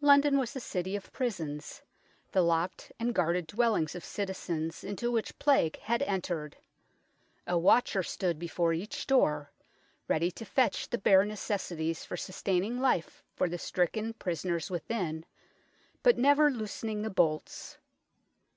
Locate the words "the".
2.32-2.42, 10.90-10.98, 13.48-13.56, 17.02-17.08